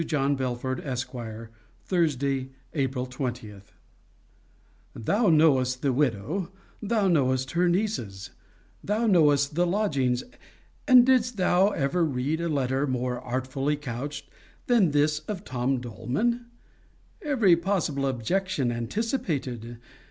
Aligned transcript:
218): 0.01 0.33
upon 0.33 0.55
which 0.55 0.81
he 0.81 1.49
thus 1.87 2.15
expresses 2.73 3.35
himself: 3.39 3.73
Thou 4.95 5.29
knowest 5.29 5.83
the 5.83 5.93
widow; 5.93 6.51
thou 6.81 7.07
knowest 7.07 7.51
her 7.51 7.69
nieces; 7.69 8.31
thou 8.83 9.05
knowest 9.05 9.53
the 9.53 9.67
lodgings: 9.67 10.23
and 10.87 11.05
didst 11.05 11.37
thou 11.37 11.67
ever 11.69 12.03
read 12.03 12.41
a 12.41 12.49
letter 12.49 12.87
more 12.87 13.19
artfully 13.21 13.75
couched 13.75 14.27
than 14.65 14.89
this 14.89 15.19
of 15.27 15.45
Tom 15.45 15.79
Doleman? 15.79 16.47
Every 17.21 17.55
possible 17.55 18.07
objection 18.07 18.71
anticipated! 18.71 19.77